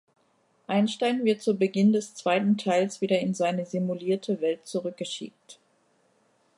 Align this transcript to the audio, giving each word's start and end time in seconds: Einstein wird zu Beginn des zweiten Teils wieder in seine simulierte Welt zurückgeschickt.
Einstein 0.65 1.23
wird 1.25 1.43
zu 1.43 1.53
Beginn 1.55 1.93
des 1.93 2.15
zweiten 2.15 2.57
Teils 2.57 3.01
wieder 3.01 3.19
in 3.19 3.35
seine 3.35 3.67
simulierte 3.67 4.41
Welt 4.41 4.65
zurückgeschickt. 4.65 5.59